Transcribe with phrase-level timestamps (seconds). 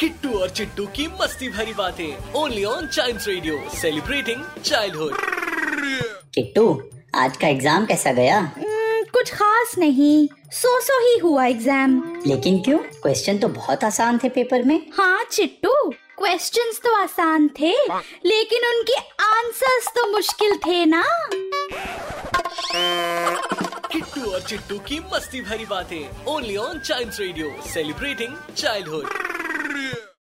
[0.00, 5.16] Kittu और चिट्टू की मस्ती भरी बातें only on child radio celebrating childhood
[6.34, 6.64] Kittu
[7.14, 8.38] आज का एग्ज़ाम कैसा गया?
[8.38, 11.92] हम्म, कुछ खास नहीं। सो सो ही हुआ एग्ज़ाम
[12.26, 12.78] लेकिन क्यों?
[12.78, 15.72] क्वेश्चन तो बहुत आसान थे पेपर में। हाँ चिट्टू
[16.18, 17.72] क्वेश्चंस तो आसान थे
[18.26, 21.04] लेकिन उनके आंसर्स तो मुश्किल थे ना।
[23.92, 29.23] किट्टू और चिट्टू की मस्ती भरी बातें only on child radio celebrating childhood
[29.74, 30.13] Игоря!